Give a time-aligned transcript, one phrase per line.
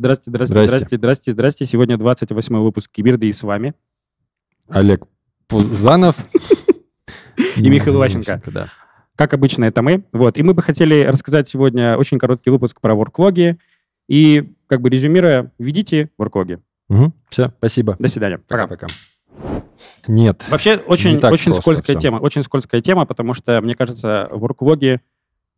[0.00, 0.68] Здрасте, здрасте, Здрасте.
[0.78, 1.66] здрасте, здрасте, здрасте.
[1.66, 3.74] Сегодня 28 выпуск Киберды и с вами.
[4.68, 5.04] Олег
[5.48, 6.14] Пузанов.
[7.56, 8.40] И Михаил Иващенко.
[8.46, 8.68] Да.
[9.16, 10.04] Как обычно, это мы.
[10.12, 10.38] Вот.
[10.38, 13.58] И мы бы хотели рассказать сегодня очень короткий выпуск про ворклоги.
[14.08, 16.60] И, как бы резюмируя, ведите ворклоги.
[17.28, 17.96] Все, спасибо.
[17.98, 18.38] До свидания.
[18.38, 18.68] Пока.
[18.68, 18.86] Пока-пока.
[20.06, 20.44] Нет.
[20.48, 22.18] Вообще, очень, очень скользкая тема.
[22.18, 25.00] Очень скользкая тема, потому что, мне кажется, ворклоги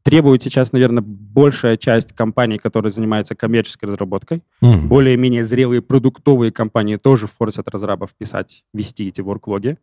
[0.02, 4.42] требуют сейчас, наверное, большая часть компаний, которые занимаются коммерческой разработкой.
[4.60, 4.88] Мгм.
[4.88, 9.78] Более-менее зрелые продуктовые компании тоже форсят разрабов писать, вести эти ворклоги.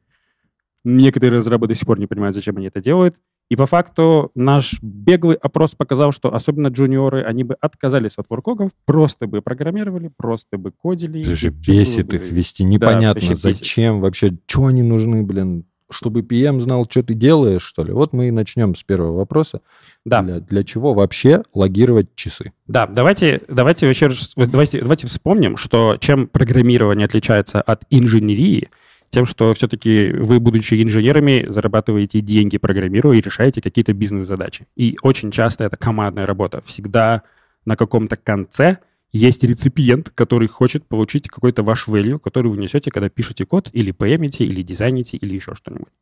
[0.83, 3.15] Некоторые разрабы до сих пор не понимают, зачем они это делают.
[3.49, 8.71] И по факту наш беглый опрос показал, что особенно джуниоры, они бы отказались от ворклогов,
[8.85, 11.23] просто бы программировали, просто бы кодили.
[11.23, 12.63] Было бесит бы- их вести.
[12.65, 13.39] Непонятно, бесит.
[13.39, 15.65] зачем вообще, что они нужны, блин.
[15.89, 17.93] Чтобы PM знал, что ты делаешь, что ли?
[17.93, 19.61] Вот мы и начнем с первого вопроса.
[20.05, 22.51] Да, Для, для чего вообще логировать часы?
[22.67, 28.69] да, давайте, давайте вообще раз- давайте, давайте вспомним, что чем программирование отличается от инженерии,
[29.09, 34.67] тем, что все-таки вы, будучи инженерами, зарабатываете деньги, программируя и решаете какие-то бизнес-задачи.
[34.75, 36.61] И очень часто это командная работа.
[36.65, 37.23] Всегда
[37.65, 38.79] на каком-то конце
[39.13, 43.91] есть реципиент, который хочет получить какой-то ваш value, который вы несете, когда пишете код, или
[43.91, 45.93] пэмите, или дизайните, или еще что-нибудь.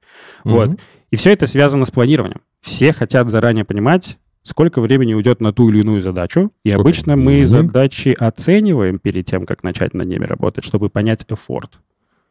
[0.43, 0.69] Вот.
[0.69, 0.77] Мгм.
[1.11, 2.41] И все это связано с планированием.
[2.61, 6.51] Все хотят заранее понимать, сколько времени уйдет на ту или иную задачу.
[6.63, 6.81] И Сколько?
[6.81, 7.47] обычно мы Мгм.
[7.47, 11.79] задачи оцениваем перед тем, как начать над ними работать, чтобы понять effort.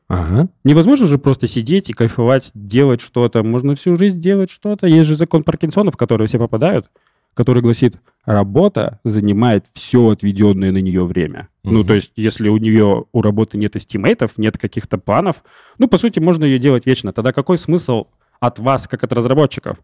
[0.07, 0.49] Ага.
[0.65, 3.43] Невозможно же просто сидеть и кайфовать, делать что-то.
[3.43, 4.87] Можно всю жизнь делать что-то.
[4.87, 6.87] Есть же закон Паркинсона, в который все попадают,
[7.35, 11.49] который гласит, работа занимает все отведенное на нее время.
[11.63, 11.89] Ну, Мгм.
[11.89, 15.45] то есть, если у нее, у работы нет estimate ов, нет каких-то планов,
[15.79, 17.13] ну, по сути, можно ее делать вечно.
[17.13, 18.07] Тогда какой смысл
[18.41, 19.79] от вас, как от разработчиков?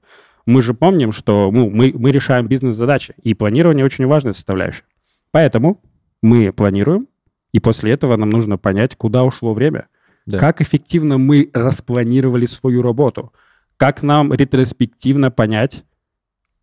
[0.46, 4.84] Мы же помним, что ну, мы, мы решаем бизнес-задачи, и планирование очень важная составляющая.
[5.32, 5.80] Поэтому
[6.22, 7.08] мы планируем,
[7.52, 9.88] и после этого нам нужно понять, куда ушло время.
[10.26, 10.38] Да.
[10.38, 13.32] Как эффективно мы распланировали свою работу?
[13.76, 15.84] Как нам ретроспективно понять,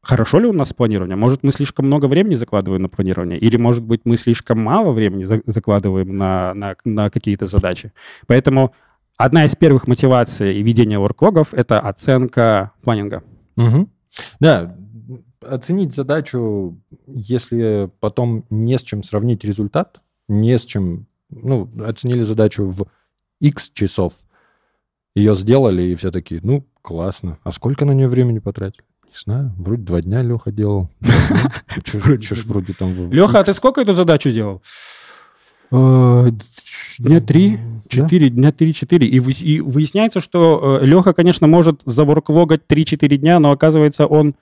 [0.08, 1.18] хорошо ли у нас планирование?
[1.18, 3.38] Может, мы слишком много времени закладываем на планирование?
[3.38, 7.92] Или, может быть, мы слишком мало времени за- закладываем на, на, на какие-то задачи?
[8.26, 8.74] Поэтому
[9.18, 13.24] одна из первых мотиваций ведения ворклогов— это оценка планинга.
[13.58, 13.92] Мгм.
[14.40, 14.78] Да,
[15.42, 22.66] оценить задачу, если потом не с чем сравнить результат, не с чем, ну, оценили задачу
[22.66, 22.88] в
[23.42, 24.14] X часов,
[25.16, 27.40] ее сделали, и все такие, ну, классно.
[27.44, 28.87] А сколько на нее времени потратили?
[29.26, 30.90] Знаю, вроде два дня Леха делал.
[31.84, 33.12] Че ж вроде там...
[33.12, 34.62] Леха, а ты сколько эту задачу делал?
[35.72, 39.08] Дня три, четыре, дня три-четыре.
[39.08, 44.36] И, вы- и выясняется, что Леха, конечно, может заворклогать 3-4 дня, но оказывается, он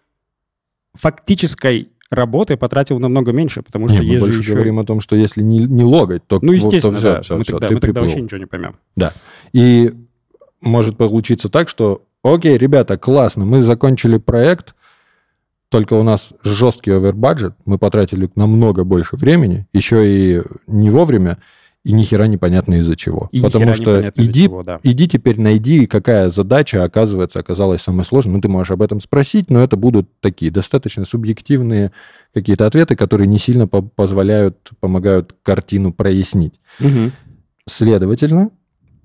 [0.93, 4.53] фактической работы потратил намного меньше, потому что Не, мы есть больше еще...
[4.53, 7.21] говорим о том, что если не, не логать, то Ну, естественно, то всё, да.
[7.21, 8.75] всё, мы всё, тогда, ты мы тогда вообще ничего не поймем.
[8.95, 9.11] Да.
[9.53, 9.93] И
[10.61, 12.03] может получиться так, что,
[12.33, 14.75] окей, ребята, классно, мы закончили проект,
[15.69, 21.37] только у нас жесткий овербаджет, мы потратили намного больше времени, еще и не вовремя,
[21.83, 23.29] и ни хера непонятно из-за чего.
[23.31, 24.79] И Потому что иди, чего, да.
[24.81, 28.35] иди теперь найди, какая задача, оказывается, оказалась самой сложной.
[28.35, 31.91] Ну, ты можешь об этом спросить, но это будут такие достаточно субъективные
[32.33, 36.55] какие-то ответы, которые не сильно по- позволяют, помогают картину прояснить.
[36.79, 37.11] Мгм.
[37.67, 38.49] Следовательно,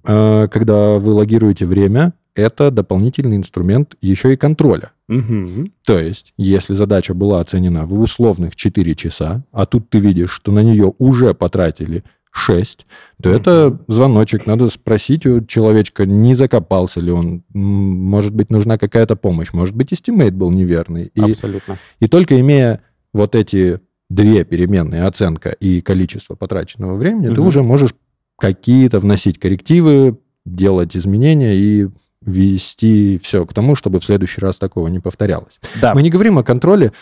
[0.05, 4.93] э, когда вы логируете время, это дополнительный инструмент еще и контроля.
[5.09, 5.73] Мгм.
[5.85, 10.53] То есть, если задача была оценена в условных 4 часа, а тут ты видишь, что
[10.53, 12.87] на нее уже потратили 6,
[13.21, 14.47] то это звоночек.
[14.47, 17.43] Надо спросить у человечка, не закопался ли он.
[17.53, 19.53] Может быть, нужна какая-то помощь.
[19.53, 21.11] Может быть, estimate был неверный.
[21.15, 21.79] И Абсолютно.
[21.99, 27.47] и только имея вот эти две переменные, оценка и количество потраченного времени, ты Мгм.
[27.47, 27.95] уже можешь
[28.39, 31.89] какие-то вносить коррективы, делать изменения и
[32.25, 35.59] вести все к тому, чтобы в следующий раз такого не повторялось.
[35.81, 35.95] Да.
[35.95, 36.93] Мы не говорим о контроле.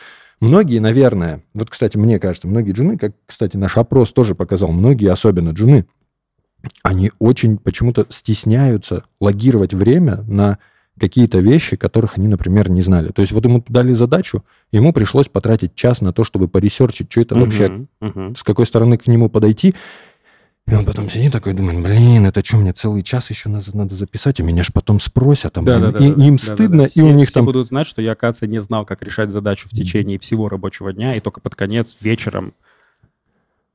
[0.40, 5.10] Многие, наверное, вот, кстати, мне кажется, многие джуны, как, кстати, наш опрос тоже показал, многие,
[5.10, 5.86] особенно джуны,
[6.82, 10.58] они очень почему-то стесняются логировать время на
[10.98, 13.08] какие-то вещи, которых они, например, не знали.
[13.12, 17.20] То есть вот ему дали задачу, ему пришлось потратить час на то, чтобы поресерчить, что
[17.20, 17.88] это вообще, Мгм.
[18.00, 18.36] Мгм.
[18.36, 19.74] с какой стороны к нему подойти.
[20.70, 23.94] И он потом сидит такой, думает, блин, это что, мне целый час еще надо, надо
[23.94, 26.54] записать, а меня ж потом спросят, а блин, Да-да-да, и, и им да-да-да.
[26.54, 27.46] стыдно, и Все- у них все там...
[27.46, 31.16] будут знать, что я, оказывается, не знал, как решать задачу в течение всего рабочего дня,
[31.16, 32.52] и только под конец вечером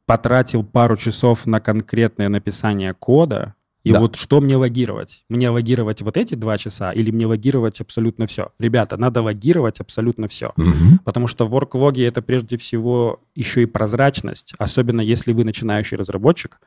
[0.06, 3.56] потратил пару часов на конкретное написание кода,
[3.86, 4.00] И Да.
[4.00, 5.26] вот что мне логировать?
[5.28, 8.54] Мне логировать вот эти два часа или мне логировать абсолютно все?
[8.58, 10.54] Ребята, надо логировать абсолютно все.
[10.56, 11.00] Мгм.
[11.04, 16.62] Потому что ворклоги— это прежде всего еще и прозрачность, особенно если вы начинающий разработчик.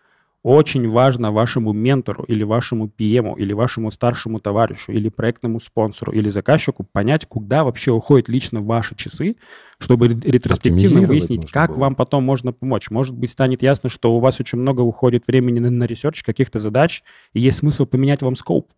[0.47, 6.29] Очень важно вашему ментору или вашему PM, или вашему старшему товарищу, или проектному спонсору, или
[6.29, 9.39] заказчику понять, куда вообще уходят лично ваши часы,
[9.81, 11.79] чтобы ре- ретроспективно выяснить, как было.
[11.79, 12.91] вам потом можно помочь.
[12.91, 16.61] Может быть, станет ясно, что у вас очень много уходит времени на, на research каких-то
[16.61, 17.03] задач,
[17.33, 18.71] и есть смысл поменять вам scope.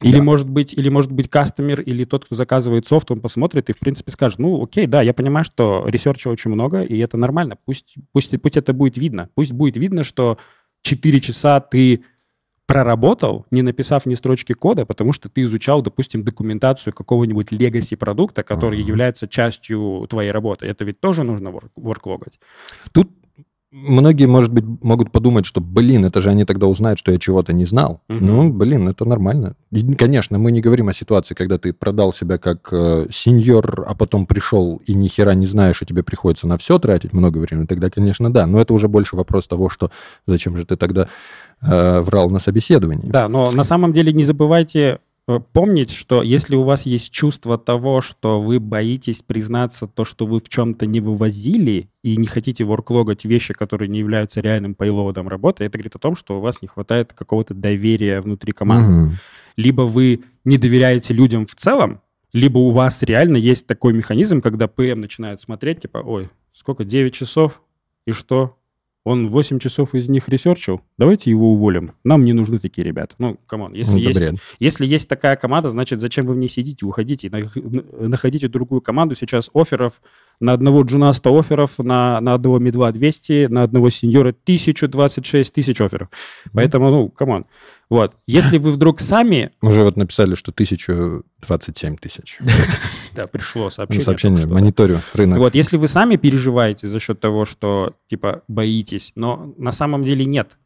[0.00, 0.22] Или, Да.
[0.22, 3.78] может быть, или, может быть, customer или тот, кто заказывает софт, он посмотрит и, в
[3.80, 7.56] принципе, скажет, ну, окей, да, я понимаю, что research а очень много, и это нормально.
[7.64, 9.28] Пусть, пусть, пусть это будет видно.
[9.34, 10.38] Пусть будет видно, что
[10.82, 12.04] 4 часа ты
[12.66, 18.42] проработал, не написав ни строчки кода, потому что ты изучал, допустим, документацию какого-нибудь legacy продукта,
[18.42, 18.88] который Мгм.
[18.88, 20.66] является частью твоей работы.
[20.66, 22.38] Это ведь тоже нужно wor- worklog ать.
[22.92, 23.10] Тут
[23.70, 27.52] многие, может быть, могут подумать, что, блин, это же они тогда узнают, что я чего-то
[27.52, 28.00] не знал.
[28.08, 28.26] Мгм.
[28.26, 29.56] Ну, блин, это нормально.
[29.70, 33.94] И, конечно, мы не говорим о ситуации, когда ты продал себя как э, сеньор, а
[33.94, 37.66] потом пришел и ни хера не знаешь, и тебе приходится на все тратить много времени.
[37.66, 38.46] Тогда, конечно, да.
[38.46, 39.90] Но это уже больше вопрос того, что
[40.26, 41.08] зачем же ты тогда
[41.60, 43.10] э, врал на собеседовании.
[43.10, 45.00] Да, но на самом деле не забывайте
[45.52, 50.40] помнить, что если у вас есть чувство того, что вы боитесь признаться то, что вы
[50.40, 55.64] в чем-то не вывозили и не хотите ворклогать вещи, которые не являются реальным пейлоудом работы,
[55.64, 58.92] это говорит о том, что у вас не хватает какого-то доверия внутри команды.
[58.92, 59.18] Мгм.
[59.56, 62.00] Либо вы не доверяете людям в целом,
[62.32, 67.12] либо у вас реально есть такой механизм, когда PM начинает смотреть, типа, ой, сколько, 9
[67.12, 67.62] часов,
[68.06, 68.56] и что?
[69.04, 71.92] Он 8 часов из них research ил, давайте его уволим.
[72.04, 73.14] Нам не нужны такие ребята.
[73.18, 74.34] Ну, come on, если, Ну, есть, бред.
[74.58, 76.84] если есть такая команда, значит, зачем вы в ней сидите?
[76.84, 79.14] Уходите, нах- находите другую команду.
[79.14, 80.02] Сейчас офферов
[80.40, 84.28] на одного джуна 100 офферов, на, на одного middle а 200, на одного senior а
[84.28, 86.08] 1026 тысяч офферов.
[86.52, 87.46] Поэтому, ну, come on.
[87.90, 88.14] Вот.
[88.26, 89.50] Если вы вдруг сами...
[89.62, 92.38] Уже вот написали, что 1027 тысяч.
[93.14, 94.04] Да, пришло сообщение.
[94.04, 95.38] Сообщение, мониторю рынок.
[95.38, 100.24] Вот, если вы сами переживаете за счет того, что, типа, боитесь, но на самом деле
[100.24, 100.56] нет.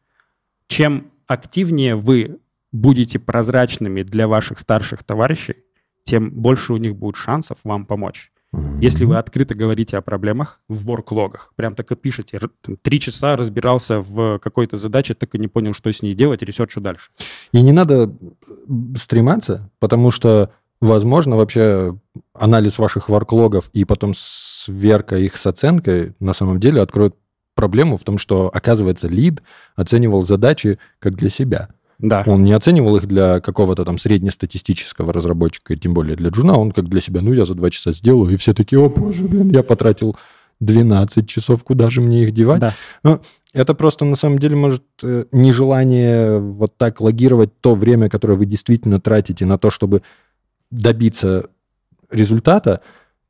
[0.67, 2.37] Чем активнее вы
[2.71, 5.55] будете прозрачными для ваших старших товарищей,
[6.03, 8.32] тем больше у них будет шансов вам помочь.
[8.53, 8.79] Мгм.
[8.79, 12.39] Если вы открыто говорите о проблемах в worklog ах, прям так и пишете,
[12.83, 16.75] три часа разбирался в какой-то задаче, так и не понял, что с ней делать, research
[16.75, 17.09] у дальше.
[17.51, 18.13] И не надо
[18.95, 20.51] стрематься, потому что,
[20.81, 21.97] возможно, вообще
[22.33, 27.15] анализ ваших worklog ов и потом сверка их с оценкой на самом деле откроет
[27.55, 29.41] проблему в том, что, оказывается, lead
[29.75, 31.69] оценивал задачи как для себя.
[32.03, 32.25] Да.
[32.27, 36.73] Он не оценивал их для какого-то там среднестатистического разработчика, и тем более для джуна, он
[36.73, 39.51] как для себя, ну, я за два часа сделаю, и все такие, о, боже, блин,
[39.51, 40.17] я потратил
[40.59, 42.61] 12 часов, куда же мне их девать?
[43.03, 43.19] Да.
[43.53, 48.47] Это просто на самом деле может э, нежелание вот так логировать то время, которое вы
[48.47, 50.01] действительно тратите на то, чтобы
[50.71, 51.49] добиться
[52.11, 52.81] результата,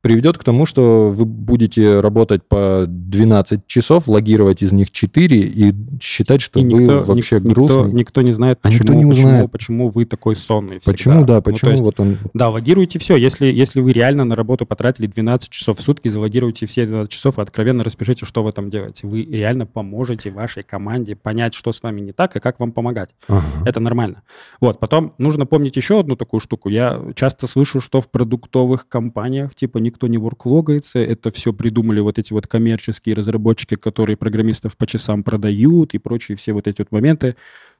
[0.04, 5.74] приведет к тому, что вы будете работать по 12 часов, логировать из них 4 и
[5.98, 7.92] считать, что И вы никто, вообще ник- никто, грустный.
[7.94, 9.50] никто не знает, А почему, никто не почему, узнает.
[9.50, 10.92] почему вы такой сонный всегда.
[10.92, 12.18] Почему, да, Ну, почему есть вот он...
[12.34, 13.16] Да, логируйте все.
[13.16, 17.38] Если, если вы реально на работу потратили 12 часов в сутки, залогируйте все 12 часов
[17.38, 19.06] и откровенно распишите, что вы там делаете.
[19.06, 23.08] Вы реально поможете вашей команде понять, что с вами не так и как вам помогать.
[23.26, 23.42] Ага.
[23.64, 24.20] Это нормально.
[24.60, 26.68] Вот, потом нужно помнить еще одну такую штуку.
[26.68, 32.18] Я часто слышу, что в продуктовых компаниях, типа, никто не ворклогается, это все придумали вот
[32.18, 36.92] эти вот коммерческие разработчики, которые программистов по часам продают и прочие все вот эти вот
[36.92, 37.36] моменты.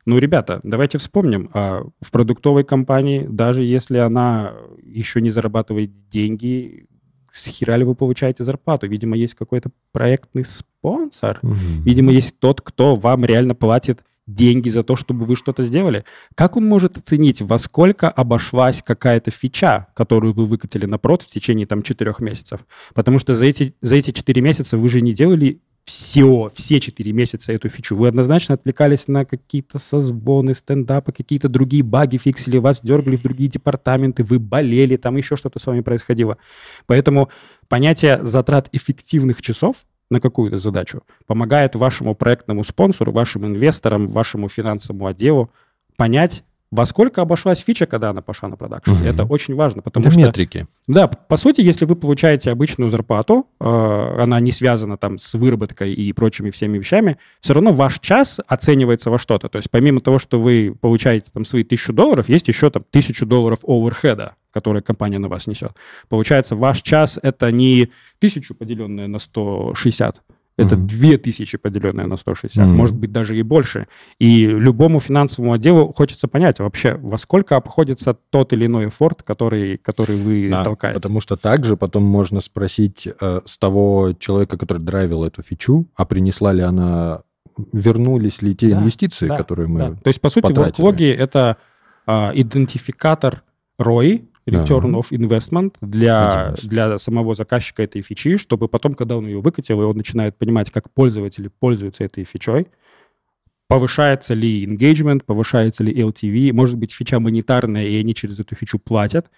[0.07, 6.87] Ну, ребята, давайте вспомним, а в продуктовой компании, даже если она еще не зарабатывает деньги,
[7.33, 8.87] с хера ли вы получаете зарплату?
[8.87, 11.83] Видимо, есть какой-то проектный спонсор, Мгм.
[11.85, 16.05] Видимо, есть тот, кто вам реально платит деньги за то, чтобы вы что-то сделали.
[16.35, 21.27] Как он может оценить, во сколько обошлась какая-то фича, которую вы выкатили на прод в
[21.27, 22.67] течение там четырех месяцев?
[22.95, 27.13] Потому что за эти, за эти четыре месяца вы же не делали все, все четыре
[27.13, 27.95] месяца эту фичу.
[27.95, 33.51] Вы однозначно отвлекались на какие-то созвоны, стендапы, какие-то другие баги фиксили, вас дергали в другие
[33.51, 36.39] департаменты, вы болели, там еще что-то с вами происходило.
[36.87, 37.29] Поэтому
[37.69, 45.07] понятие затрат эффективных часов на какую-то задачу помогает вашему проектному спонсору, вашим инвесторам, вашему финансовому
[45.07, 45.51] отделу
[45.97, 48.95] понять, во сколько обошлась фича, когда она пошла на продакшн.
[48.95, 49.05] Мгм.
[49.05, 50.21] Это очень важно, потому Это что...
[50.21, 50.67] метрики.
[50.89, 53.65] Да, по сути, если вы получаете обычную зарплату, э,
[54.21, 59.11] она не связана там с выработкой и прочими всеми вещами, все равно ваш час оценивается
[59.11, 59.49] во что-то.
[59.49, 63.25] То есть помимо того, что вы получаете там свои тысячу долларов, есть еще там тысячу
[63.25, 65.73] долларов оверхеда, которые компания на вас несет.
[66.09, 70.23] Получается, ваш час— это не тысячу, поделенное на 160,
[70.57, 70.87] Это Мгм.
[70.87, 72.77] 2000 поделенное на 160, Мгм.
[72.77, 73.89] может быть, даже и больше.
[74.21, 79.79] И любому финансовому отделу хочется понять вообще, во сколько обходится тот или иной эфорт, который,
[79.79, 81.01] который вы Да, толкаете.
[81.01, 86.05] потому что также потом можно спросить э, с того человека, который драйвил эту фичу, а
[86.05, 87.23] принесла ли она,
[87.73, 89.79] вернулись ли те Да, инвестиции, да, которые мы...
[89.81, 89.91] Да.
[90.03, 90.87] То есть, по сути, потратили.
[90.89, 91.57] worklogi— это
[92.07, 93.43] а, идентификатор
[93.81, 94.99] ROI, Return Да.
[94.99, 99.85] of Investment, для, для самого заказчика этой фичи, чтобы потом, когда он ее выкатил, и
[99.85, 102.69] он начинает понимать, как пользователи пользуются этой фичой,
[103.69, 108.79] повышается ли engagement, повышается ли LTV, может быть, фича монетарная, и они через эту фичу
[108.79, 109.31] платят,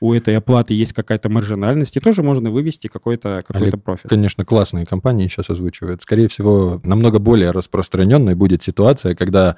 [0.00, 4.08] у этой оплаты есть какая-то маржинальность, и тоже можно вывести какой-то какой Олег, профит.
[4.08, 6.00] Конечно, классные компании сейчас озвучивают.
[6.02, 9.56] Скорее всего, намного более распространенной будет ситуация, когда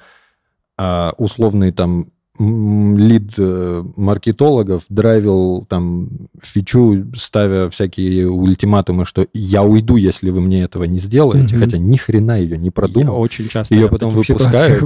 [0.77, 6.09] а, условный там лид э, маркетологов драйвил там
[6.41, 11.63] фичу, ставя всякие ультиматумы, что я уйду, если вы мне этого не сделаете, Мгм.
[11.63, 13.19] хотя ни хрена ее не Я продумал.
[13.19, 14.83] очень часто в потом выпускают.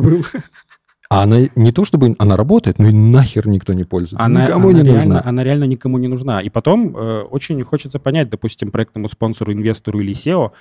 [1.10, 4.22] А она не то чтобы она работает, но и нахер никто не пользуется.
[4.22, 5.22] Она, Никому она не реально, нужна.
[5.26, 6.42] она реально никому не нужна.
[6.42, 10.52] И потом э, очень хочется понять, допустим, проектному спонсору, инвестору или SEO,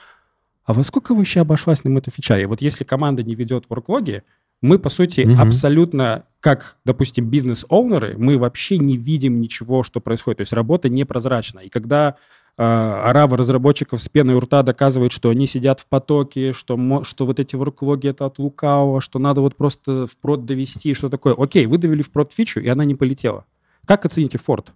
[0.64, 2.38] а во сколько вообще обошлась нам эта фича?
[2.38, 4.22] И вот если команда не ведет ворклоги,
[4.62, 5.40] мы, по сути, Мгм.
[5.40, 10.38] абсолютно, как, допустим, бизнес-оунеры, мы вообще не видим ничего, что происходит.
[10.38, 11.60] То есть работа непрозрачна.
[11.60, 12.16] И когда
[12.58, 17.26] э, арава разработчиков с пеной у рта доказывает, что они сидят в потоке, что, что
[17.26, 21.34] вот эти ворклоги это от лукавого, что надо вот просто в прод довести, что такое.
[21.36, 23.44] Окей, вы довели в прод фичу, и она не полетела.
[23.86, 24.72] Как оцените Форд?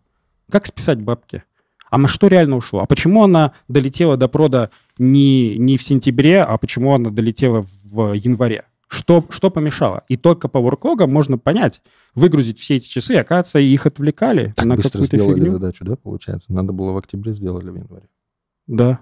[0.50, 1.42] Как списать бабки?
[1.90, 2.80] А на что реально ушло?
[2.80, 8.12] А почему она долетела до прода не, не в сентябре, а почему она долетела в
[8.12, 8.64] январе?
[8.90, 10.02] Что, что помешало?
[10.09, 11.80] И только по ворклогам можно понять,
[12.16, 15.52] выгрузить все эти часы, оказывается, их отвлекали Так на быстро сделали фигню.
[15.52, 16.52] задачу, да, получается?
[16.52, 18.09] Надо было в октябре, сделали в январе.
[18.66, 18.99] Да.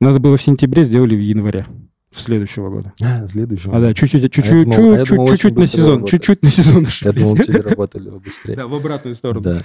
[0.00, 1.66] Надо было в сентябре, сделали в январе
[2.10, 2.94] следующего года.
[3.02, 3.76] А, следующего.
[3.76, 6.10] А да, чуть-чуть, чуть-чуть, я думал- а я чуть-уть, думал, чуть-чуть на сезон, работает.
[6.10, 8.56] чуть-чуть на сезон Я думал, тебе работали быстрее.
[8.56, 9.40] Да, в обратную сторону.
[9.42, 9.58] Да.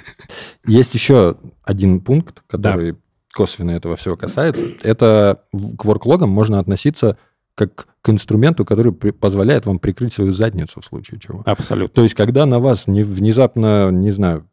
[0.68, 2.98] Есть еще один пункт, который
[3.34, 4.66] косвенно этого всего касается.
[4.84, 7.18] Это в- к ворклогам можно относиться
[7.56, 11.42] как к инструменту, который при- позволяет вам прикрыть свою задницу в случае чего.
[11.46, 11.96] Абсолютно.
[11.96, 14.46] То есть, когда на вас не, внезапно, не знаю,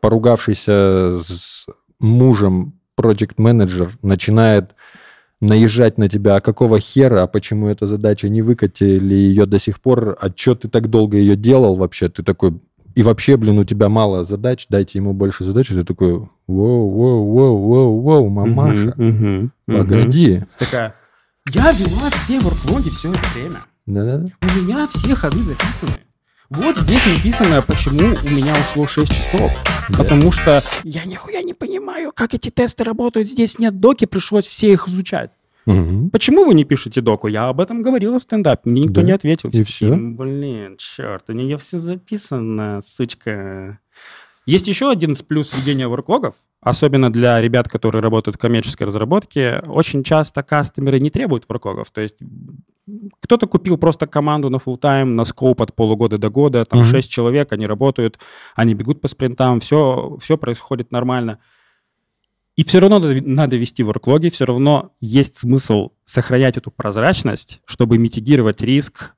[0.00, 1.66] поругавшийся с
[2.00, 4.74] мужем проект-менеджер начинает
[5.40, 9.80] наезжать на тебя, а какого хера, а почему эта задача не выкатили ее до сих
[9.80, 12.58] пор, а что ты так долго ее делал вообще, ты такой,
[12.94, 16.28] и вообще, блин, у тебя мало задач, дайте ему больше задач, и ты такой, воу,
[16.48, 19.78] воу, воу, воу, воу, мамаша, мгм, мгм.
[19.78, 20.42] погоди.
[20.58, 20.94] Такая,
[21.52, 23.60] я вела все ворклоги все это время.
[23.86, 24.28] Да-да-да.
[24.42, 25.92] У меня все ходы записаны.
[26.50, 29.52] Вот здесь написано, почему у меня ушло 6 часов.
[29.90, 29.98] Да.
[29.98, 33.28] Потому что я нихуя не понимаю, как эти тесты работают.
[33.28, 35.30] Здесь нет доки, пришлось все их изучать.
[35.66, 36.08] Мгм.
[36.08, 37.26] Почему вы не пишете доку?
[37.28, 38.70] Я об этом говорила в стендапе.
[38.70, 39.06] Мне никто Да?
[39.06, 39.50] не ответил.
[39.50, 43.78] И Все Блин, черт, у нее все записано, сучка.
[44.48, 49.60] Есть еще один плюс ведения ворклогов, особенно для ребят, которые работают в коммерческой разработке.
[49.66, 51.90] Очень часто кастомеры не требуют ворклогов.
[51.90, 52.16] То есть
[53.20, 56.88] кто-то купил просто команду на full тайм на скоп от полугода до года, там Мгм.
[56.88, 58.18] 6 человек, они работают,
[58.56, 61.40] они бегут по спринтам, все, все происходит нормально.
[62.56, 68.62] И все равно надо вести ворклоги, все равно есть смысл сохранять эту прозрачность, чтобы митигировать
[68.62, 69.14] риск,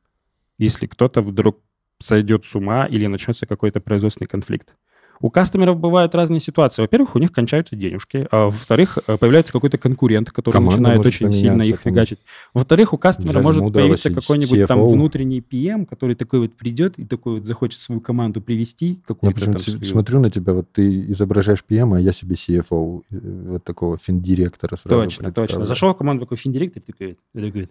[0.59, 1.61] если кто-то вдруг
[2.01, 4.75] сойдет с ума или начнется какой-то производственный конфликт.
[5.23, 6.81] У кастомеров бывают разные ситуации.
[6.81, 8.27] Во-первых, у них кончаются денежки.
[8.31, 11.93] А во-вторых, э, появляется какой-то конкурент, который Команда начинает очень сильно их там.
[11.93, 12.21] фигачить.
[12.55, 17.05] Во-вторых, у кастомера Взяли может появиться какой-нибудь там внутренний PM, который такой вот придет и
[17.05, 21.62] такой вот захочет свою команду привести, Я там свою- смотрю на тебя, вот ты изображаешь
[21.69, 23.19] PM, а я себе CFO, э,
[23.50, 25.65] вот такого финдиректора сразу Точно, точно.
[25.67, 27.69] Зашел в команду такой финдиректор, такой, и такой,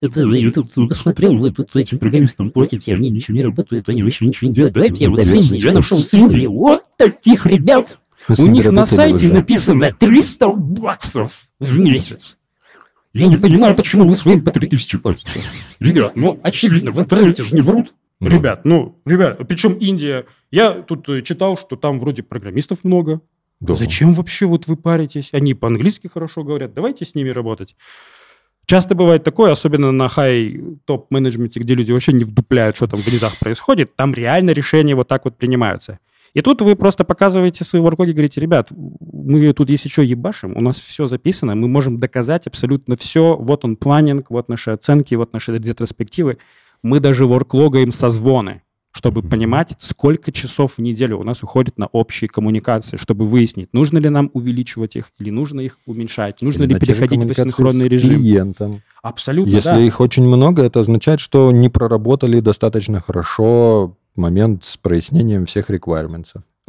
[0.00, 4.26] Это я тут посмотрел, вы тут этим программистам платите, они ничего не работают, они вообще
[4.26, 4.74] ничего не делают.
[4.74, 6.46] Давайте я вот я нашел Синдри,
[6.80, 7.98] вот таких ребят.
[8.28, 9.34] У них на сайте уже.
[9.34, 12.38] написано 300 баксов в месяц.
[13.12, 15.40] Я не понимаю, почему вы своим по 3000 платите.
[15.80, 17.92] Ребят, ну, очевидно, в интернете же не врут.
[18.20, 20.26] Ребят, ну, ребят, причем Индия.
[20.50, 23.20] Я тут э, читал, что там вроде программистов много.
[23.60, 23.74] да.
[23.74, 25.30] Зачем вообще вот вы паритесь?
[25.32, 26.74] Они по-английски хорошо говорят.
[26.74, 27.76] Давайте с ними работать.
[28.66, 33.38] Часто бывает такое, особенно на хай-топ-менеджменте, где люди вообще не вдупляют, что там в низах
[33.38, 33.96] происходит.
[33.96, 35.98] Там реально решения вот так вот принимаются.
[36.32, 40.56] И тут вы просто показываете свои ворклоги и говорите, ребят, мы тут есть еще ебашим,
[40.56, 43.36] у нас все записано, мы можем доказать абсолютно все.
[43.36, 46.38] Вот он планинг, вот наши оценки, вот наши ретроспективы.
[46.82, 48.62] Мы даже ворклогаем созвоны.
[48.92, 53.98] Чтобы понимать, сколько часов в неделю у нас уходит на общие коммуникации, чтобы выяснить, нужно
[53.98, 58.16] ли нам увеличивать их или нужно их уменьшать, нужно Или ли переходить в асинхронный режим.
[58.16, 58.82] клиентом.
[59.02, 59.80] Абсолютно, Если да.
[59.80, 66.28] их очень много, это означает, что не проработали достаточно хорошо момент с прояснением всех requirements.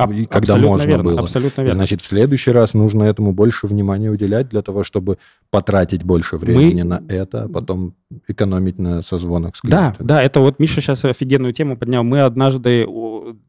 [0.09, 1.19] И когда абсолютно можно верно, было.
[1.21, 1.73] Абсолютно верно.
[1.75, 5.17] Значит, в следующий раз нужно этому больше внимания уделять для того, чтобы
[5.49, 7.93] потратить больше времени на это, а потом
[8.27, 10.07] экономить на созвонах с Да, клиентами.
[10.07, 12.03] да, это вот Миша сейчас офигенную тему поднял.
[12.03, 12.87] Мы однажды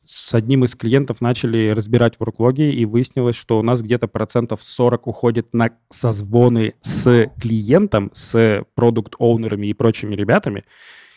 [0.05, 5.07] с одним из клиентов начали разбирать ворклоги, и выяснилось, что у нас где-то процентов 40
[5.07, 10.65] уходит на созвоны с клиентом, с продукт-оунерами и прочими ребятами.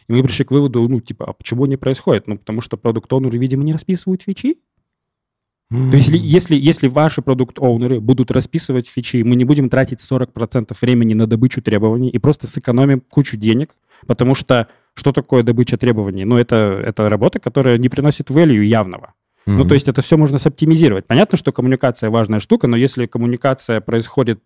[0.07, 2.27] И мы пришли к выводу, ну, типа, а почему не происходит?
[2.27, 4.57] Ну, потому что продукт-оунеры, видимо, не расписывают фичи.
[5.71, 5.89] М.
[5.89, 11.13] То есть, если, если, ваши продукт-оунеры будут расписывать фичи, мы не будем тратить 40% времени
[11.13, 13.71] на добычу требований и просто сэкономим кучу денег,
[14.07, 16.23] потому что что такое добыча требований?
[16.23, 19.13] Ну, это, это работа, которая не приносит value явного.
[19.45, 19.67] Ну, Мгм.
[19.67, 21.05] то есть это все можно соптимизировать.
[21.05, 24.39] Понятно, что коммуникация важная штука, но если коммуникация происходит,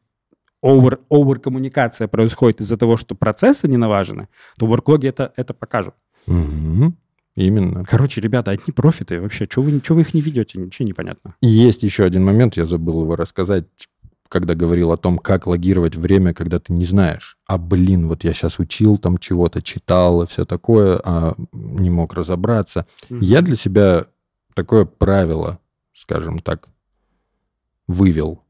[0.63, 5.93] over, over коммуникация происходит из-за того, что процессы не налажены, то ворклоги это, это покажут.
[6.27, 6.95] Мгм.
[7.39, 7.85] Именно.
[7.85, 9.47] Короче, ребята, одни профиты вообще.
[9.47, 10.59] Чего вы, чего вы их не ведете?
[10.59, 11.35] Ничего не понятно.
[11.41, 13.65] Есть еще один момент, я забыл его рассказать,
[14.27, 17.37] когда говорил о том, как логировать время, когда ты не знаешь.
[17.47, 22.13] А, блин, вот я сейчас учил, там чего-то читал и все такое, а не мог
[22.13, 22.85] разобраться.
[23.09, 24.07] Я для себя
[24.53, 25.59] такое правило,
[25.93, 26.67] скажем так,
[27.87, 28.43] вывел.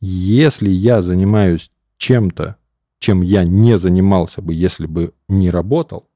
[0.00, 2.56] Если я занимаюсь чем-то,
[2.98, 6.08] чем я не занимался бы, если бы не работал,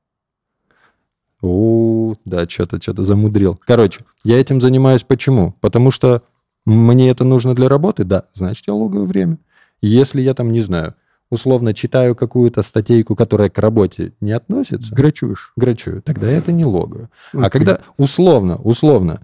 [1.40, 3.58] о, да, что-то, что-то замудрил.
[3.64, 5.54] Короче, я этим занимаюсь почему?
[5.60, 6.22] Потому что
[6.66, 9.38] мне это нужно для работы, да, значит, я логаю время.
[9.80, 10.94] Если я там, не знаю,
[11.30, 15.52] условно читаю какую-то статейку, которая к работе не относится, Грачуешь.
[15.56, 17.10] грачую, тогда это не логаю.
[17.32, 17.50] А Окей.
[17.50, 19.22] когда условно, условно,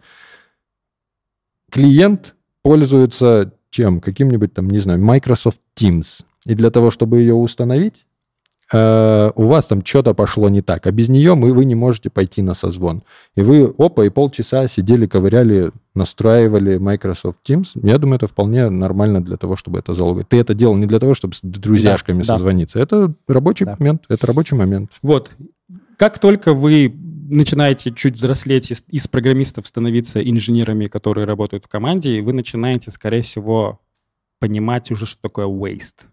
[1.71, 4.01] клиент пользуется чем?
[4.01, 6.25] Каким-нибудь там, не знаю, Microsoft Teams.
[6.47, 8.07] И для того, чтобы ее установить,
[8.73, 12.11] э, у вас там что-то пошло не так, а без нее мы, вы не можете
[12.11, 13.03] пойти на созвон.
[13.37, 17.69] И вы, опа, и полчаса сидели, ковыряли, настраивали Microsoft Teams.
[17.83, 20.29] Я думаю, это вполне нормально для того, чтобы это залогать.
[20.29, 22.35] Ты это делал не для того, чтобы с друзьяшками Да, да.
[22.35, 22.79] созвониться.
[22.79, 23.77] Это рабочий Да.
[23.79, 24.05] момент.
[24.09, 24.91] Это рабочий момент.
[25.03, 25.31] Вот.
[25.97, 26.93] Как только вы
[27.29, 33.23] начинаете чуть взрослеть из, из программистов становиться инженерами, которые работают в команде, вы начинаете, скорее
[33.23, 33.81] всего,
[34.41, 36.07] понимать уже, что такое waste.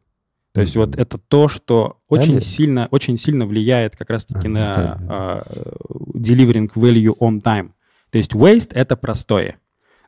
[0.53, 2.41] То есть вот это то, что очень Далее.
[2.41, 4.97] сильно, очень сильно влияет как раз-таки А, на далее.
[5.09, 5.43] а,
[6.13, 7.71] delivering value on time.
[8.09, 9.57] То есть waste— это простои.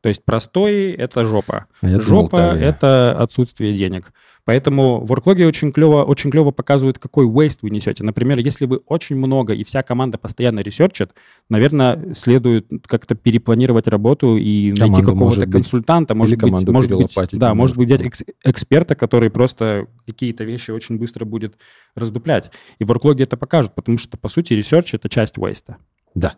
[0.04, 1.68] То есть простои— это жопа.
[1.80, 4.12] А я Жопа это отсутствие денег.
[4.44, 8.04] Поэтому worklog и очень клево, очень клево показывают, какой waste вы несете.
[8.04, 11.12] Например, если вы очень много и вся команда постоянно research ит,
[11.50, 15.54] наверное, следует как-то перепланировать работу и найти Команду, какого-то может быть.
[15.54, 20.72] консультанта, может быть, может быть, да, может быть, взять экс- эксперта, который просто какие-то вещи
[20.72, 21.56] очень быстро будет
[21.96, 22.52] раздуплять.
[22.80, 25.76] И worklog и это покажут, потому что, по сути, research— это часть waste.
[26.14, 26.36] Да.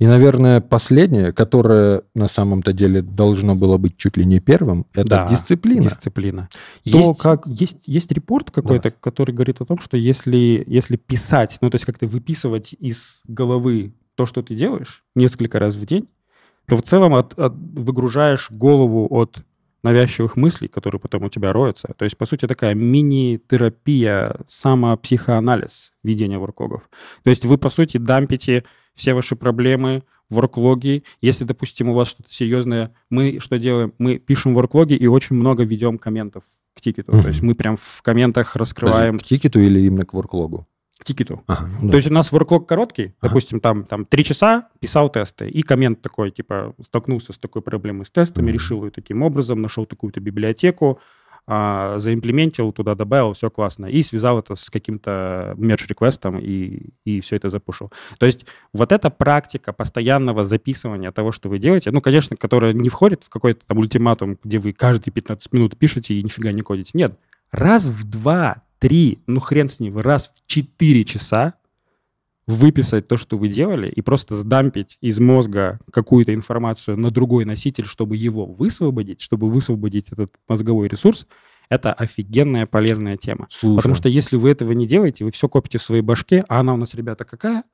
[0.00, 5.10] И, наверное, последнее, которое на самом-то деле должно было быть чуть ли не первым, это
[5.10, 5.82] Да, дисциплина.
[5.82, 6.48] Дисциплина.
[6.90, 11.58] То, есть, как- есть, есть report какой-то, который говорит о том, что если, если писать,
[11.60, 16.08] ну, то есть как-то выписывать из головы то, что ты делаешь, несколько раз в день,
[16.66, 19.44] то в целом от- от- выгружаешь голову от
[19.82, 21.88] навязчивых мыслей, которые потом у тебя роются.
[21.96, 26.88] То есть, по сути, такая мини-терапия, самопсихоанализ ведения ворклогов.
[27.22, 28.64] То есть вы, по сути, дампите
[29.00, 31.04] все ваши проблемы, ворклоги.
[31.22, 33.94] Если, допустим, у вас что-то серьезное, мы что делаем?
[33.98, 36.44] Мы пишем ворклоги и очень много ведем комментов
[36.76, 37.12] к тикету.
[37.12, 37.22] Мгм.
[37.22, 40.66] То есть мы прям в комментах Подожди, раскрываем к тикету или именно к ворклогу?
[40.98, 41.42] к тикету.
[41.46, 41.90] Ага, ну да.
[41.92, 43.28] То есть у нас ворклог короткий, Ага.
[43.30, 48.04] допустим, там, там три часа писал тесты, и коммент такой, типа, столкнулся с такой проблемой
[48.04, 48.52] с тестами, Мгм.
[48.52, 50.98] решил ее таким образом, нашел такую-то библиотеку,
[51.46, 57.36] а, заимплементил, туда добавил, все классно, и связал это с каким-то мерч-реквестом, и, и все
[57.36, 57.90] это запушил.
[58.18, 62.88] То есть вот эта практика постоянного записывания того, что вы делаете, ну, конечно, которая не
[62.88, 66.92] входит в какой-то там ультиматум, где вы каждые 15 минут пишете и нифига не кодите.
[66.94, 67.18] Нет,
[67.50, 71.54] раз в два, три, ну хрен с ним, раз в четыре часа
[72.50, 77.86] выписать то, что вы делали, и просто сдампить из мозга какую-то информацию на другой носитель,
[77.86, 81.26] чтобы его высвободить, чтобы высвободить этот мозговой ресурс,
[81.68, 83.46] это офигенная полезная тема.
[83.50, 86.60] Слушай, Потому что если вы этого не делаете, вы все копите в своей башке, а
[86.60, 87.64] она у нас, ребята, какая?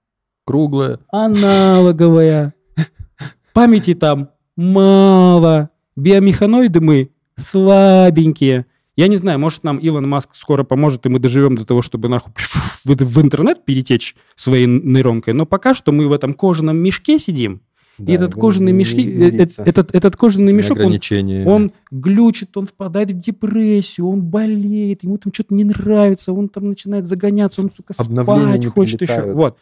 [0.46, 1.00] круглая.
[1.10, 2.54] Аналоговая.
[3.52, 5.70] Памяти там мало.
[5.96, 8.66] Биомеханоиды мы слабенькие.
[8.96, 12.08] Я не знаю, может, нам Илон Маск скоро поможет, и мы доживем до того, чтобы
[12.08, 12.32] нахуй
[12.84, 15.34] в, интернет перетечь своей нейронкой.
[15.34, 17.60] Но пока что мы в этом кожаном мешке сидим,
[17.98, 20.98] Да, и этот кожаный мешки, не э, этот, этот кожаный мешок, он,
[21.46, 26.68] он глючит, он впадает в депрессию, он болеет, ему там что-то не нравится, он там
[26.70, 29.32] начинает загоняться, он, сука, спать хочет еще.
[29.32, 29.58] Вот.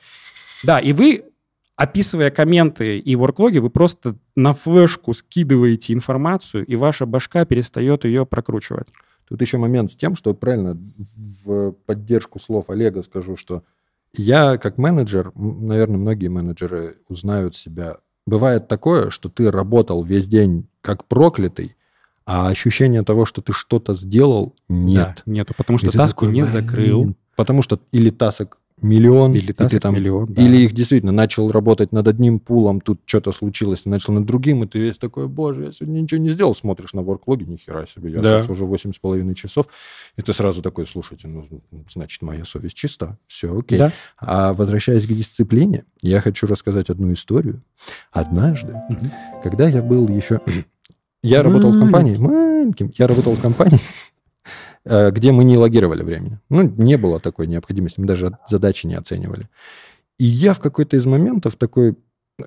[0.62, 1.24] Да, и вы,
[1.74, 8.24] описывая комменты и ворклоги, вы просто на флешку скидываете информацию, и ваша башка перестает ее
[8.26, 8.86] прокручивать.
[9.28, 10.78] Тут еще момент с тем, что правильно
[11.44, 13.62] в поддержку слов Олега скажу, что
[14.16, 17.98] я как менеджер, наверное, многие менеджеры узнают себя.
[18.26, 21.76] Бывает такое, что ты работал весь день как проклятый,
[22.26, 25.22] а ощущение того, что ты что-то сделал, нет.
[25.26, 27.14] Да, нету, потому что И таску такой, не закрыл.
[27.37, 30.42] Потому что или тасок миллион, Или и ты там миллион, да.
[30.42, 34.66] Или их действительно начал работать над одним пулом, тут что-то случилось, начал над другим, и
[34.66, 38.12] ты весь такой, боже, я сегодня ничего не сделал, смотришь на ворклоги, ни хера себе,
[38.12, 38.42] я Да.
[38.48, 39.66] уже восемь с половиной часов,
[40.16, 41.46] и ты сразу такой, слушайте, ну,
[41.92, 43.78] значит, моя совесть чиста, все окей.
[43.78, 43.92] Да?
[44.18, 47.62] А возвращаясь к дисциплине, я хочу рассказать одну историю.
[48.12, 48.74] Однажды,
[49.42, 50.40] когда я был еще...
[51.22, 53.80] Я работал в компании, маленьким, я работал в компании,
[54.84, 56.38] где мы не логировали времени.
[56.50, 59.48] Ну, не было такой необходимости, мы даже задачи не оценивали.
[60.18, 61.96] И я в какой-то из моментов такой...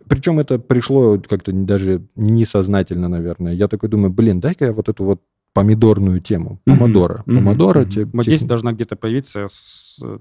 [0.08, 3.54] Причем это пришло как-то даже несознательно, наверное.
[3.54, 5.21] Я такой думаю, блин, дай-ка я вот эту вот
[5.54, 6.60] помидорную тему.
[6.65, 7.23] Помодоро.
[7.26, 7.38] Мгм.
[7.38, 7.80] Помодоро.
[7.82, 7.89] Мгм.
[7.89, 9.47] те- тех- здесь должна где-то появиться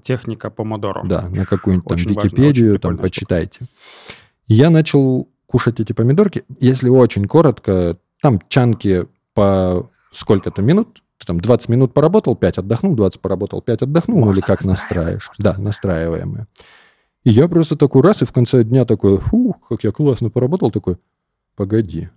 [0.03, 1.03] техника помодоро.
[1.05, 3.65] Да, на какую-нибудь там Очень Википедию, очень там почитайте.
[4.47, 6.43] И Я начал кушать эти помидорки.
[6.59, 11.03] Если очень коротко, там чанки по сколько-то минут.
[11.19, 14.63] Ты там 20 минут поработал, 5 отдохнул, 20 поработал, 5 отдохнул, ну Можно или как
[14.65, 15.31] настраиваешь.
[15.39, 16.47] Да, настраиваемые.
[17.23, 20.71] И я просто такой раз, и в конце дня такой, фу, как я классно поработал,
[20.71, 20.97] такой,
[21.55, 22.09] погоди,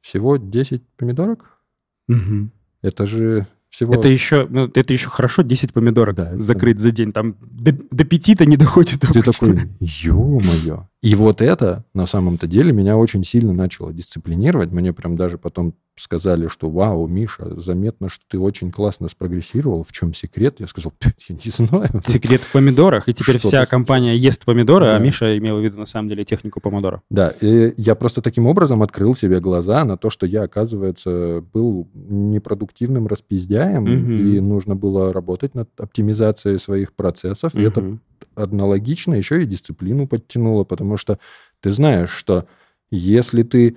[0.00, 1.58] всего 10 помидорок?
[2.06, 2.52] Мгм.
[2.82, 3.94] Это же всего...
[3.94, 7.12] Это еще, ну, это еще хорошо 10 помидорок Да, это- закрыть за день.
[7.12, 9.00] Там до, до 5-то не доходит.
[9.00, 9.32] Ты обычно.
[9.32, 10.87] такой, ё-моё.
[11.00, 14.72] И вот это на самом-то деле меня очень сильно начало дисциплинировать.
[14.72, 19.84] Мне прям даже потом сказали, что вау, Миша, заметно, что ты очень классно спрогрессировал.
[19.84, 20.56] В чем секрет?
[20.58, 22.02] Я сказал, «Пф, я не знаю.
[22.06, 23.08] Секрет в помидорах.
[23.08, 24.98] И теперь вся компания ест помидоры, а.
[24.98, 27.02] Миша имел в виду на самом деле технику помодора.
[27.10, 31.88] Да, и я просто таким образом открыл себе глаза на то, что я, оказывается, был
[31.94, 37.54] непродуктивным распиздяем, и нужно было работать над оптимизацией своих процессов.
[37.54, 37.98] И это.
[38.34, 41.18] Аналогично еще и дисциплину подтянуло, потому что
[41.60, 42.46] ты знаешь, что
[42.90, 43.76] если ты,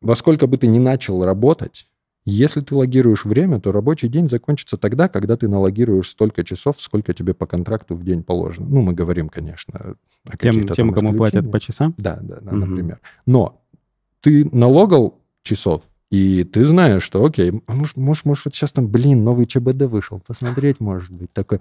[0.00, 1.86] во сколько бы ты ни начал работать,
[2.26, 7.12] если ты логируешь время, то рабочий день закончится тогда, когда ты налогируешь столько часов, сколько
[7.12, 8.66] тебе по контракту в день положено.
[8.66, 11.94] Ну, мы говорим, конечно, о Тем, каких-то тем кому платят по часам.
[11.98, 12.60] Да, да, да, Мгм.
[12.60, 13.00] например.
[13.26, 13.62] Но
[14.20, 19.22] ты налогал часов, и ты знаешь, что, окей, может, может, может, вот сейчас там, блин,
[19.22, 21.60] новый ЧБД вышел, посмотреть, может быть, такой.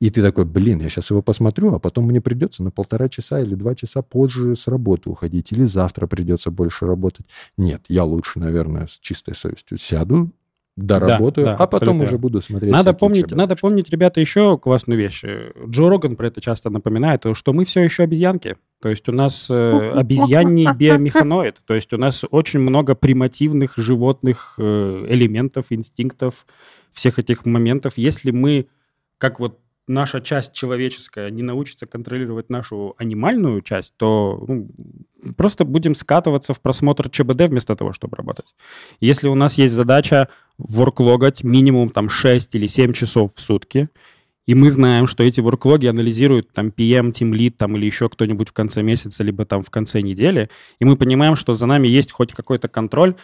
[0.00, 3.40] И ты такой, блин, я сейчас его посмотрю, а потом мне придется на полтора часа
[3.40, 7.26] или два часа позже с работы уходить, или завтра придется больше работать.
[7.58, 10.32] Нет, я лучше, наверное, с чистой совестью сяду,
[10.76, 15.22] доработаю, да, а потом уже буду смотреть Надо помнить, надо помнить, ребята, еще классную вещь.
[15.68, 18.56] Джо Роган про это часто напоминает, то, что мы все еще обезьянки.
[18.80, 21.56] То есть у нас э, обезьянний биомеханоид.
[21.66, 26.46] То есть у нас очень много примативных животных э, элементов, инстинктов,
[26.92, 27.98] всех этих моментов.
[27.98, 28.66] Если мы,
[29.18, 29.58] как вот
[29.90, 34.70] наша часть человеческая не научится контролировать нашу анимальную часть, то ну,
[35.36, 38.54] просто будем скатываться в просмотр ЧБД вместо того, чтобы работать.
[39.00, 43.88] Если у нас есть задача ворклогать минимум там 6 или 7 часов в сутки,
[44.46, 48.48] и мы знаем, что эти ворклоги анализируют там PM, Team Lead там, или еще кто-нибудь
[48.48, 52.12] в конце месяца, либо там в конце недели, и мы понимаем, что за нами есть
[52.12, 53.16] хоть какой-то контроль,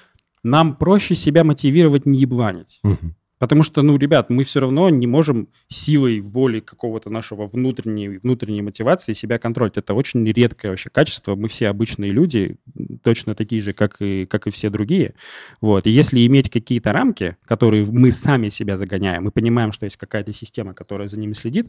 [0.43, 2.81] нам проще себя мотивировать не ебланить.
[2.83, 3.15] Мгм.
[3.39, 8.63] Потому что, ну, ребят, мы все равно не можем силой воли какого-то нашего внутренней, внутренней
[8.63, 9.77] мотивации себя контролить.
[9.77, 11.35] Это очень редкое вообще качество.
[11.35, 12.57] Мы все обычные люди,
[13.03, 15.15] точно такие же, как и, как и все другие.
[15.61, 15.87] Вот.
[15.87, 20.33] И если иметь какие-то рамки, которые мы сами себя загоняем, мы понимаем, что есть какая-то
[20.33, 21.69] система, которая за ними следит,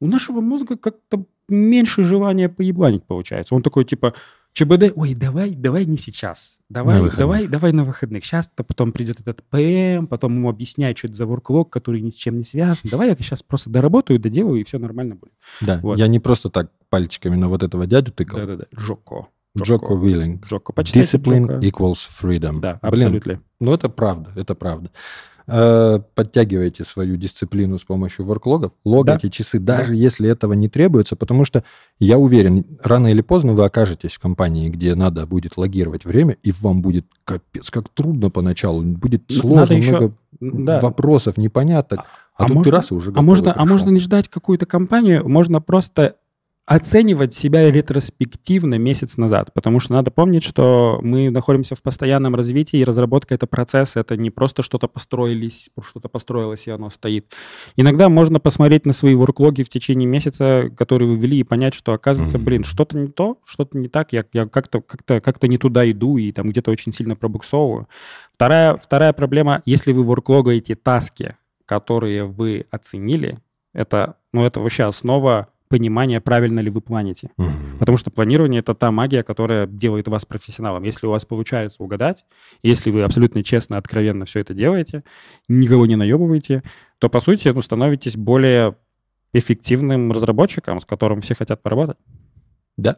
[0.00, 3.54] у нашего мозга как-то меньше желания поебланить получается.
[3.54, 4.14] Он такой, типа,
[4.52, 6.58] ЧБД, ой, давай, давай не сейчас.
[6.68, 7.18] Давай, На выходных.
[7.18, 8.24] давай, давай на выходных.
[8.24, 12.14] Сейчас-то потом придет этот ПМ, потом ему объясняют, что это за ворклог, который ни с
[12.14, 12.82] чем не связан.
[12.90, 15.32] Давай я сейчас просто доработаю, доделаю, и все нормально будет.
[15.60, 15.98] Да, Вот.
[15.98, 18.38] я не просто так пальчиками на вот этого дядю тыкал.
[18.40, 18.64] Да-да-да.
[18.76, 19.28] Джоко.
[19.58, 20.46] Джоко Уиллинг.
[20.46, 20.72] Джоко.
[20.72, 21.66] Почитайте Discipline Джоко.
[21.66, 22.60] equals freedom.
[22.60, 23.42] Да, Блин, абсолютно.
[23.58, 24.90] ну это правда, это правда.
[25.46, 31.44] Э, подтягивайте свою дисциплину с помощью ворклогов, логайте часы, даже если этого не требуется, потому
[31.44, 31.64] что
[31.98, 36.52] я уверен, рано или поздно вы окажетесь в компании, где надо будет логировать время, и
[36.60, 40.80] вам будет капец как трудно поначалу, будет сложно, надо еще- много Да.
[40.80, 41.98] вопросов непонятно.
[42.36, 44.64] А, а тут можно- ты раз и уже А можно, а можно не ждать какую-то
[44.66, 46.16] компанию, можно просто
[46.70, 52.78] оценивать себя ретроспективно месяц назад, потому что надо помнить, что мы находимся в постоянном развитии,
[52.78, 57.34] и разработка— это процесс, это не просто что-то построились, что-то построилось, и оно стоит.
[57.74, 61.92] Иногда можно посмотреть на свои ворклоги в течение месяца, которые вы вели, и понять, что,
[61.92, 65.90] оказывается, блин, что-то не то, что-то не так, я, я как-то, как-то, как-то не туда
[65.90, 67.88] иду, и там где-то очень сильно пробуксовываю.
[68.36, 71.34] Вторая, вторая проблема, если вы ворклогаете таски,
[71.66, 73.40] которые вы оценили,
[73.72, 77.30] это, ну, это вообще основа понимания, правильно ли вы планите.
[77.38, 77.78] Мгм.
[77.78, 80.82] Потому что планирование— это та магия, которая делает вас профессионалом.
[80.82, 82.26] Если у вас получается угадать,
[82.62, 85.04] если вы абсолютно честно, откровенно все это делаете,
[85.48, 86.64] никого не наебываете,
[86.98, 88.76] то, по сути, ну, становитесь более
[89.32, 91.98] эффективным разработчиком, с которым все хотят поработать.
[92.76, 92.96] Да.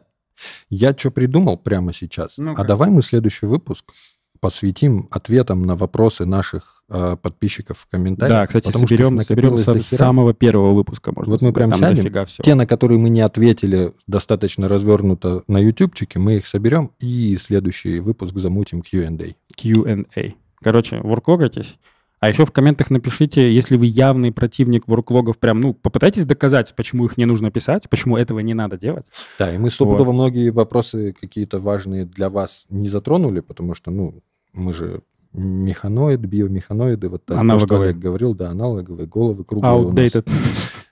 [0.71, 2.37] Я что придумал прямо сейчас?
[2.37, 2.63] Ну-ка.
[2.63, 3.93] а давай мы следующий выпуск
[4.39, 8.41] посвятим ответам на вопросы наших подписчиков в комментариях.
[8.41, 9.97] Да, кстати, потому что соберем, соберем накопилось с до хера.
[9.97, 11.11] самого первого выпуска.
[11.15, 12.27] Можно Вот мы прям сядем.
[12.43, 17.99] Те, на которые мы не ответили достаточно развернуто на ютубчике, мы их соберем и следующий
[17.99, 19.35] выпуск замутим Q&A.
[19.55, 20.33] Q&A.
[20.61, 21.77] Короче, ворклогайтесь.
[22.19, 27.03] А еще в комментах напишите, если вы явный противник ворклогов, прям, ну, попытайтесь доказать, почему
[27.03, 29.07] их не нужно писать, почему этого не надо делать.
[29.37, 34.23] Да, и мы стопудово многие вопросы какие-то важные для вас не затронули, потому что, ну,
[34.53, 35.01] мы же
[35.33, 37.89] механоид, биомеханоиды, вот так, то, что Аналоговые.
[37.89, 39.91] Олег говорил, да, аналоговые, головы круглые.
[39.91, 40.29] Outdated.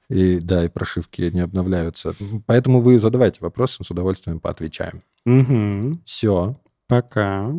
[0.09, 2.13] И, да, и прошивки не обновляются.
[2.45, 5.03] Поэтому вы задавайте вопросы, с удовольствием поотвечаем.
[5.25, 6.01] Мгм.
[6.05, 6.57] Все.
[6.87, 7.53] Пока.